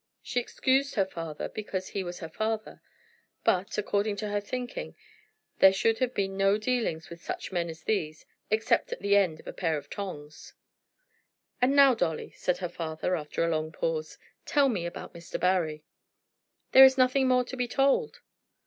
She 0.23 0.39
excused 0.39 0.95
her 0.95 1.05
father 1.05 1.47
because 1.47 1.89
he 1.89 2.03
was 2.03 2.21
her 2.21 2.29
father; 2.29 2.81
but 3.43 3.77
according 3.77 4.15
to 4.15 4.29
her 4.29 4.41
thinking 4.41 4.95
there 5.59 5.71
should 5.71 5.99
have 5.99 6.15
been 6.15 6.35
no 6.35 6.57
dealings 6.57 7.11
with 7.11 7.21
such 7.21 7.51
men 7.51 7.69
as 7.69 7.83
these, 7.83 8.25
except 8.49 8.91
at 8.91 9.01
the 9.01 9.15
end 9.15 9.39
of 9.39 9.45
a 9.45 9.53
pair 9.53 9.77
of 9.77 9.91
tongs. 9.91 10.55
"And 11.61 11.75
now, 11.75 11.93
Dolly," 11.93 12.31
said 12.31 12.57
her 12.57 12.67
father, 12.69 13.15
after 13.15 13.45
a 13.45 13.49
long 13.49 13.71
pause, 13.71 14.17
"tell 14.43 14.69
me 14.69 14.87
about 14.87 15.13
Mr. 15.13 15.39
Barry." 15.39 15.83
"There 16.71 16.83
is 16.83 16.97
nothing 16.97 17.27
more 17.27 17.43
to 17.43 17.55
be 17.55 17.67
told." 17.67 18.21